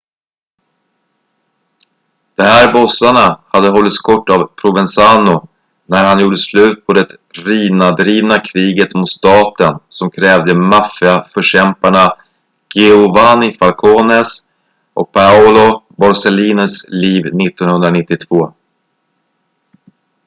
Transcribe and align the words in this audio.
de 2.35 2.43
här 2.43 2.73
bossarna 2.73 3.39
hade 3.47 3.69
hållits 3.69 3.99
kort 4.01 4.29
av 4.29 4.51
provenzano 4.61 5.47
när 5.85 6.07
han 6.07 6.21
gjorde 6.21 6.35
slut 6.37 6.85
på 6.85 6.93
det 6.93 7.07
riina-drivna 7.33 8.39
kriget 8.39 8.95
mot 8.95 9.09
staten 9.09 9.79
som 9.89 10.11
krävde 10.11 10.55
maffia-förkämparna 10.55 12.15
giovanni 12.75 13.53
falcones 13.53 14.27
och 14.93 15.11
paolo 15.11 15.83
borsellinos 15.97 16.85
liv 16.89 17.21
1992 17.25 18.53